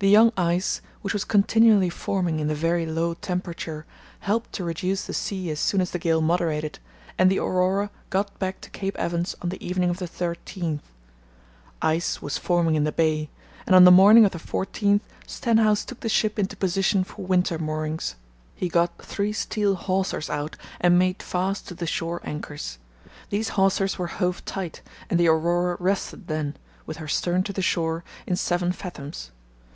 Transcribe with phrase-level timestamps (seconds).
[0.00, 3.84] The young ice, which was continually forming in the very low temperature,
[4.20, 6.78] helped to reduce the sea as soon as the gale moderated,
[7.18, 10.80] and the Aurora got back to Cape Evans on the evening of the 13th.
[11.82, 13.28] Ice was forming in the bay,
[13.66, 17.58] and on the morning of the 14th Stenhouse took the ship into position for winter
[17.58, 18.14] moorings.
[18.54, 22.78] He got three steel hawsers out and made fast to the shore anchors.
[23.28, 24.80] These hawsers were hove tight,
[25.10, 26.56] and the Aurora rested then,
[26.86, 29.30] with her stern to the shore, in seven fathoms.